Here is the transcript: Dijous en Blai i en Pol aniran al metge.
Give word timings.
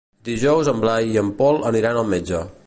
Dijous 0.29 0.71
en 0.71 0.81
Blai 0.85 1.11
i 1.17 1.19
en 1.23 1.31
Pol 1.43 1.63
aniran 1.73 2.01
al 2.01 2.11
metge. 2.17 2.43